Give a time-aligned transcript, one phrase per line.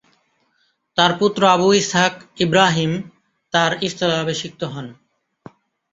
[0.97, 2.15] তার পুত্র আবু ইসহাক
[2.39, 2.91] ইব্রাহিম
[3.53, 4.87] তার স্থলাভিষিক্ত হন।